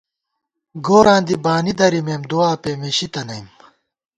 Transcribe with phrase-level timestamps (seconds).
[0.85, 3.45] گوراں دی بانی درِمېم دُعا پېمېشی تنئیم